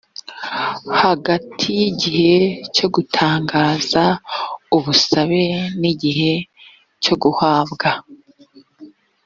[1.01, 2.33] hagati y igihe
[2.75, 4.03] cyo gutangaza
[4.75, 5.43] ubusabe
[5.81, 6.31] n igihe
[7.03, 7.89] cyo guhabwa